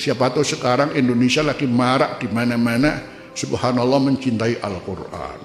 Siapa 0.00 0.32
tahu 0.32 0.40
sekarang 0.40 0.96
Indonesia 0.96 1.44
lagi 1.44 1.68
marak 1.68 2.24
di 2.24 2.28
mana-mana 2.32 3.04
subhanallah 3.36 4.00
mencintai 4.00 4.56
Al-Qur'an. 4.64 5.40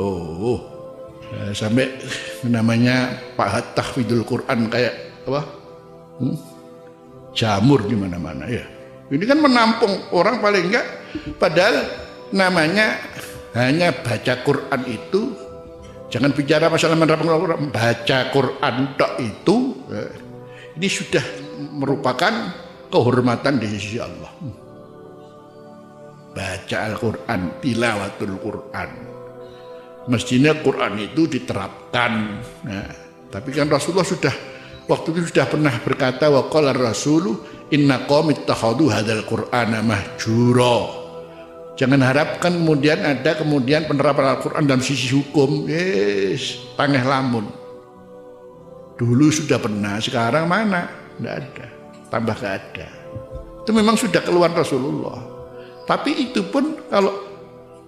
Oh, 0.00 0.64
eh, 1.28 1.52
sampai 1.52 1.92
namanya 2.48 3.20
Pak 3.36 3.76
Tahfidul 3.76 4.24
Quran 4.24 4.64
kayak 4.72 5.28
apa? 5.28 5.42
Hmm? 6.24 6.40
Jamur 7.36 7.84
di 7.84 8.00
mana-mana 8.00 8.48
ya. 8.48 8.64
Ini 9.12 9.28
kan 9.28 9.44
menampung 9.44 10.08
orang 10.16 10.40
paling 10.40 10.72
enggak 10.72 10.86
padahal 11.36 11.84
namanya 12.32 12.96
hanya 13.52 13.92
baca 13.92 14.40
Quran 14.40 14.80
itu 14.88 15.36
jangan 16.08 16.32
bicara 16.32 16.72
masalah 16.72 16.96
menerapkan 16.96 17.28
Quran 17.28 17.60
baca 17.68 18.18
Quran 18.32 18.76
itu 19.20 19.56
eh, 19.92 20.12
ini 20.80 20.88
sudah 20.88 21.24
merupakan 21.76 22.32
kehormatan 22.90 23.62
di 23.62 23.66
sisi 23.70 23.96
Allah 24.02 24.30
baca 26.30 26.76
Al-Quran 26.90 27.40
tilawatul 27.62 28.36
Quran 28.38 28.90
mestinya 30.10 30.52
Quran 30.58 30.94
itu 30.98 31.26
diterapkan 31.26 32.12
nah, 32.66 32.90
tapi 33.30 33.50
kan 33.54 33.70
Rasulullah 33.70 34.06
sudah 34.06 34.34
waktu 34.86 35.08
itu 35.16 35.34
sudah 35.34 35.46
pernah 35.46 35.74
berkata 35.82 36.30
wa 36.30 36.50
qala 36.50 36.74
rasulu 36.74 37.46
inna 37.70 38.06
qawmi 38.06 38.42
ittakhadu 38.42 38.90
hadzal 38.90 39.24
qur'ana 39.26 39.82
mahjura 39.82 41.00
Jangan 41.80 42.04
harapkan 42.04 42.60
kemudian 42.60 43.00
ada 43.00 43.40
kemudian 43.40 43.88
penerapan 43.88 44.36
Al-Quran 44.36 44.68
dalam 44.68 44.84
sisi 44.84 45.16
hukum. 45.16 45.64
Yes, 45.64 46.60
tangeh 46.76 47.00
lamun. 47.00 47.48
Dulu 49.00 49.32
sudah 49.32 49.56
pernah, 49.56 49.96
sekarang 49.96 50.44
mana? 50.44 50.92
Tidak 51.16 51.32
ada. 51.32 51.79
Tambah 52.10 52.34
gak 52.36 52.54
ada. 52.58 52.88
Itu 53.62 53.70
memang 53.70 53.94
sudah 53.94 54.20
keluar 54.20 54.50
Rasulullah. 54.50 55.22
Tapi 55.86 56.30
itu 56.30 56.42
pun 56.50 56.76
kalau 56.90 57.30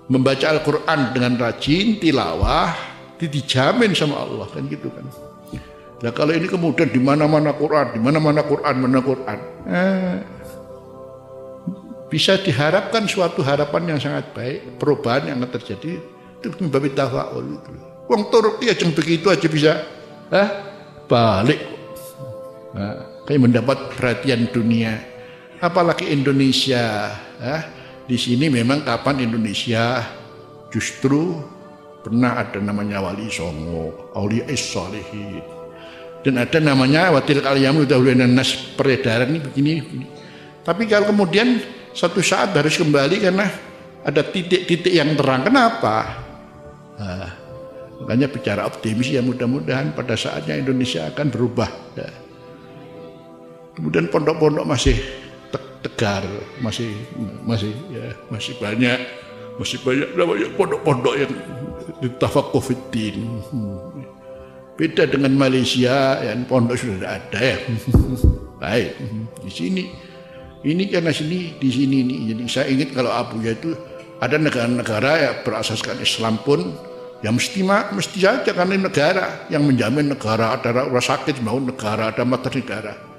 membaca 0.06 0.46
Al-Quran 0.46 1.14
dengan 1.14 1.38
rajin, 1.38 1.98
tilawah, 1.98 2.74
dijamin 3.18 3.94
sama 3.94 4.22
Allah 4.22 4.46
kan 4.50 4.66
gitu 4.66 4.90
kan. 4.90 5.06
Nah 6.02 6.10
kalau 6.10 6.34
ini 6.34 6.50
kemudian 6.50 6.90
di 6.90 6.98
mana-mana 6.98 7.54
Quran, 7.54 7.94
di 7.94 8.00
mana-mana 8.02 8.42
Quran, 8.42 8.74
mana 8.82 8.98
Quran. 8.98 9.38
Eh, 9.70 10.18
bisa 12.10 12.34
diharapkan 12.42 13.06
suatu 13.06 13.46
harapan 13.46 13.94
yang 13.94 14.00
sangat 14.02 14.34
baik, 14.34 14.82
perubahan 14.82 15.30
yang 15.30 15.38
akan 15.38 15.50
terjadi 15.62 16.02
itu 16.42 16.56
membabi 16.58 16.90
tafaul 16.90 17.46
itu. 17.46 17.72
Wong 18.10 18.28
Turki 18.34 18.66
aja 18.66 18.84
begitu 18.90 19.30
aja 19.30 19.46
bisa 19.46 19.72
ah, 20.34 20.50
balik. 21.06 21.62
Nah, 22.74 23.11
kayak 23.26 23.40
mendapat 23.50 23.78
perhatian 23.94 24.50
dunia. 24.50 24.98
Apalagi 25.62 26.10
Indonesia. 26.10 27.10
Ah, 27.38 27.62
di 28.06 28.18
sini 28.18 28.50
memang 28.50 28.82
kapan 28.82 29.30
Indonesia 29.30 30.02
justru 30.74 31.38
pernah 32.02 32.42
ada 32.42 32.58
namanya 32.58 32.98
wali 32.98 33.30
songo, 33.30 34.10
aulia 34.18 34.46
salihin. 34.58 35.42
Dan 36.22 36.38
ada 36.38 36.58
namanya 36.62 37.10
watil 37.14 37.42
kaliyamu 37.42 37.82
dahulu 37.82 38.14
nas 38.14 38.54
peredaran 38.78 39.34
ini 39.34 39.40
begini, 39.42 39.72
begini. 39.82 40.06
Tapi 40.62 40.86
kalau 40.86 41.10
kemudian 41.10 41.58
satu 41.90 42.22
saat 42.22 42.54
harus 42.54 42.78
kembali 42.78 43.18
karena 43.18 43.46
ada 44.06 44.22
titik-titik 44.22 44.94
yang 44.94 45.18
terang. 45.18 45.42
Kenapa? 45.42 46.22
Nah, 46.98 47.30
makanya 48.02 48.30
bicara 48.30 48.62
optimis 48.66 49.10
ya 49.10 49.18
mudah-mudahan 49.18 49.94
pada 49.98 50.14
saatnya 50.14 50.54
Indonesia 50.54 51.10
akan 51.10 51.26
berubah. 51.30 51.70
Ya. 51.98 52.21
Kemudian 53.72 54.12
pondok-pondok 54.12 54.68
masih 54.68 54.96
tegar, 55.82 56.22
masih 56.62 56.94
masih 57.42 57.74
ya 57.90 58.14
masih 58.30 58.54
banyak 58.62 58.98
masih 59.58 59.78
banyak 59.82 60.08
namanya 60.14 60.48
pondok-pondok 60.54 61.14
yang 61.18 61.32
ditafakufitin. 62.00 63.26
Beda 64.78 65.04
dengan 65.04 65.36
Malaysia 65.36 66.22
yang 66.24 66.48
pondok 66.48 66.78
sudah 66.80 67.20
ada 67.20 67.40
ya. 67.40 67.58
Baik, 68.62 68.94
di 69.42 69.50
sini 69.50 69.82
ini 70.62 70.86
karena 70.86 71.10
sini 71.10 71.58
di 71.58 71.68
sini 71.68 71.96
ini. 72.06 72.14
Jadi 72.30 72.42
saya 72.46 72.66
ingat 72.70 72.94
kalau 72.94 73.10
Abu 73.10 73.42
ya 73.42 73.52
itu 73.52 73.74
ada 74.22 74.38
negara-negara 74.38 75.12
yang 75.18 75.36
berasaskan 75.42 75.98
Islam 75.98 76.38
pun 76.46 76.70
ya 77.26 77.34
mesti 77.34 77.66
mesti 77.66 78.18
saja 78.22 78.50
karena 78.54 78.78
negara 78.78 79.50
yang 79.50 79.66
menjamin 79.66 80.14
negara 80.14 80.54
ada 80.54 80.86
orang 80.86 81.02
sakit 81.02 81.42
mau 81.42 81.58
negara 81.58 82.14
ada 82.14 82.22
mata 82.22 82.46
negara. 82.54 83.11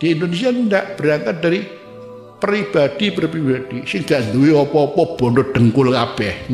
Di 0.00 0.16
Indonesia 0.16 0.48
tidak 0.48 0.84
berangkat 0.96 1.36
dari 1.44 1.60
pribadi 2.40 3.12
berpribadi 3.12 3.84
sehingga 3.84 4.24
duwe 4.32 4.56
apa-apa 4.56 5.20
bondo 5.20 5.44
dengkul 5.52 5.92
kabeh. 5.92 6.48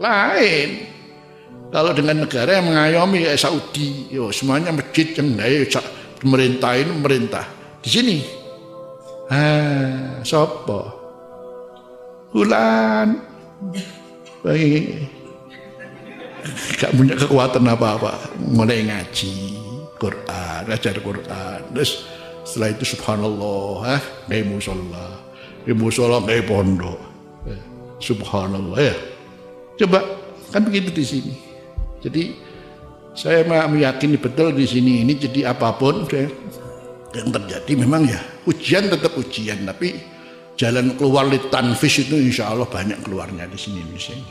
Lain. 0.00 0.68
Kalau 1.70 1.92
dengan 1.94 2.24
negara 2.26 2.58
yang 2.58 2.66
mengayomi 2.66 3.28
kayak 3.28 3.38
Saudi, 3.38 4.10
yo 4.10 4.32
semuanya 4.34 4.74
masjid 4.74 5.12
yang 5.14 5.38
pemerintah 6.18 6.72
ini 6.74 6.90
pemerintah. 6.90 7.44
Di 7.78 7.88
sini 7.92 8.18
Ah, 9.30 10.18
sapa? 10.26 10.90
Bulan. 12.34 13.22
Bagi 14.42 15.06
gak 16.74 16.90
punya 16.98 17.14
kekuatan 17.14 17.62
apa-apa, 17.70 18.34
mulai 18.42 18.82
ngaji 18.82 19.69
Quran, 20.00 20.62
ajar 20.64 20.96
Quran. 21.04 21.60
Terus 21.76 22.08
setelah 22.48 22.72
itu 22.72 22.84
subhanallah, 22.96 24.00
ah, 24.00 24.02
kayak 24.26 24.48
musola, 24.48 25.06
kayak 25.68 25.76
musola, 25.76 26.16
kayak 26.24 26.48
pondok. 26.48 27.00
Eh, 27.44 27.60
subhanallah 28.00 28.80
ya. 28.80 28.96
Coba 29.84 30.00
kan 30.48 30.64
begitu 30.64 30.88
di 30.90 31.04
sini. 31.04 31.34
Jadi 32.00 32.22
saya 33.12 33.44
meyakini 33.44 34.16
betul 34.16 34.56
di 34.56 34.64
sini 34.64 35.04
ini 35.04 35.18
jadi 35.18 35.52
apa 35.52 35.76
pun 35.76 36.08
yang 37.10 37.28
terjadi 37.34 37.72
memang 37.74 38.06
ya 38.06 38.20
ujian 38.46 38.86
tetap 38.86 39.18
ujian 39.18 39.66
tapi 39.66 39.98
jalan 40.54 40.94
keluar 40.94 41.26
di 41.26 41.42
tanfis 41.50 42.06
itu 42.06 42.14
insya 42.14 42.54
Allah 42.54 42.70
banyak 42.70 43.02
keluarnya 43.02 43.50
di 43.50 43.58
sini 43.58 43.82
di 43.82 43.98
sini 43.98 44.30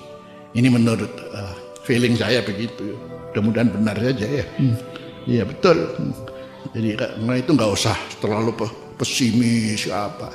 ini 0.55 0.67
menurut 0.71 1.11
uh, 1.35 1.55
feeling 1.83 2.15
saya 2.15 2.39
begitu 2.39 2.95
mudah-mudahan 3.29 3.69
benar 3.69 3.95
saja 3.99 4.25
ya 4.25 4.45
hmm. 4.57 4.75
Iya 5.25 5.43
hmm. 5.43 5.51
betul 5.55 5.77
jadi 6.75 6.89
karena 6.95 7.33
itu 7.39 7.51
nggak 7.55 7.71
usah 7.73 7.97
terlalu 8.21 8.51
pesimis 8.99 9.89
apa 9.89 10.29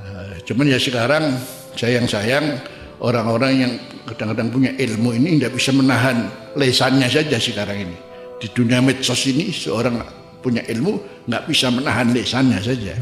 uh, 0.00 0.34
cuman 0.42 0.66
ya 0.72 0.78
sekarang 0.80 1.36
sayang-sayang 1.76 2.60
orang-orang 3.04 3.52
yang 3.54 3.72
kadang-kadang 4.08 4.48
punya 4.48 4.72
ilmu 4.74 5.12
ini 5.14 5.36
tidak 5.38 5.56
bisa 5.60 5.70
menahan 5.76 6.28
lesannya 6.56 7.08
saja 7.08 7.36
sekarang 7.36 7.88
ini 7.88 7.96
di 8.36 8.48
dunia 8.52 8.84
medsos 8.84 9.24
ini 9.28 9.48
seorang 9.52 10.00
punya 10.46 10.62
ilmu 10.68 11.26
nggak 11.26 11.42
bisa 11.48 11.72
menahan 11.72 12.12
lesannya 12.12 12.60
saja. 12.62 12.94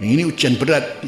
Yang 0.00 0.08
ini 0.08 0.22
ujian 0.24 0.54
berat. 0.56 1.04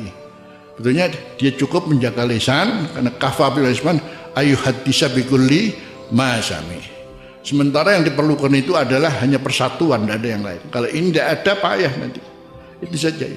Betulnya 0.76 1.06
dia 1.38 1.54
cukup 1.54 1.86
menjaga 1.86 2.26
lesan 2.26 2.90
karena 2.92 3.10
kafa 3.14 3.46
bil 3.54 3.70
ayu 3.70 4.54
hadisa 4.58 5.06
bikulli 5.08 5.72
masami. 6.10 6.82
Sementara 7.44 7.92
yang 7.92 8.08
diperlukan 8.08 8.48
itu 8.56 8.72
adalah 8.72 9.20
hanya 9.20 9.36
persatuan, 9.36 10.08
tidak 10.08 10.16
ada 10.16 10.28
yang 10.32 10.42
lain. 10.42 10.62
Kalau 10.72 10.88
ini 10.88 11.12
tidak 11.12 11.26
ada 11.28 11.52
payah 11.60 11.92
nanti. 12.00 12.20
Itu 12.80 12.96
saja. 12.96 13.28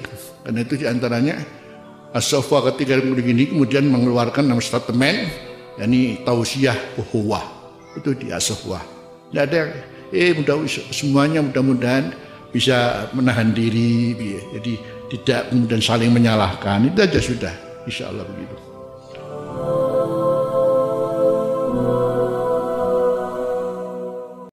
Karena 0.48 0.64
itu 0.64 0.74
di 0.80 0.86
antaranya 0.88 1.36
As-Sofa 2.16 2.72
ketika 2.72 2.96
begini 3.04 3.52
kemudian 3.52 3.84
mengeluarkan 3.84 4.48
nama 4.48 4.64
statement 4.64 5.28
yakni 5.76 6.24
tausiah 6.24 6.74
uhuwah 6.96 7.44
itu 8.00 8.16
di 8.16 8.32
As-Sofa. 8.32 8.80
Tidak 9.28 9.44
ada 9.44 9.60
eh 10.08 10.32
mudah 10.32 10.64
semuanya 10.88 11.44
mudah-mudahan 11.44 12.16
bisa 12.48 13.08
menahan 13.12 13.52
diri 13.52 14.16
jadi 14.56 14.72
tidak 15.12 15.40
kemudian 15.52 15.82
saling 15.84 16.12
menyalahkan 16.12 16.88
itu 16.88 16.98
aja 17.04 17.20
sudah 17.20 17.54
insya 17.84 18.08
Allah 18.08 18.24
begitu 18.24 18.56